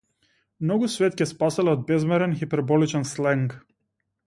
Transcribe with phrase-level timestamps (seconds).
[0.65, 3.57] Многу свет ќе спаселе од безмерен хиперболичен сленг.